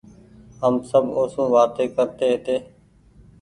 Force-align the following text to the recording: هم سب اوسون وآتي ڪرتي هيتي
هم 0.61 0.75
سب 0.89 1.03
اوسون 1.17 1.45
وآتي 1.53 1.85
ڪرتي 1.95 2.23
هيتي 2.31 2.55